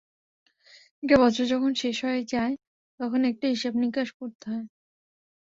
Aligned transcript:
একটা 1.03 1.15
বছর 1.21 1.45
যখন 1.45 1.71
শেষ 1.81 1.97
হয়ে 2.05 2.21
যায়, 2.33 2.53
তখন 2.99 3.21
একটা 3.25 3.45
হিসাব-নিকাশ 3.47 4.07
করতে 4.19 4.45
হয়। 4.51 4.67